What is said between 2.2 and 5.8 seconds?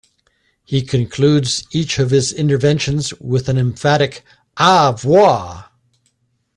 interventions with an emphatic A Voi!